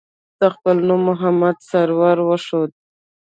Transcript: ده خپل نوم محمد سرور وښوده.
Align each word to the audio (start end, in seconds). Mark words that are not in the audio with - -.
ده 0.39 0.47
خپل 0.55 0.75
نوم 0.87 1.01
محمد 1.09 1.57
سرور 1.69 2.17
وښوده. 2.23 2.75